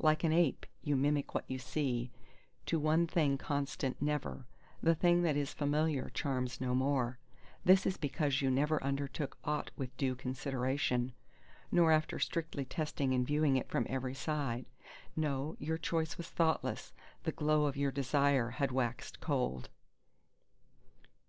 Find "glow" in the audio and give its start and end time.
17.30-17.66